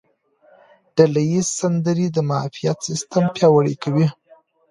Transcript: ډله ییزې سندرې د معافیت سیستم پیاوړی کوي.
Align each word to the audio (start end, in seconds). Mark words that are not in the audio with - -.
ډله 0.95 1.21
ییزې 1.31 1.51
سندرې 1.59 2.07
د 2.11 2.17
معافیت 2.29 2.77
سیستم 2.87 3.23
پیاوړی 3.35 3.75
کوي. 3.83 4.07